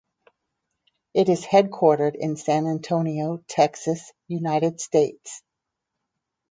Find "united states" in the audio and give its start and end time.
4.27-5.43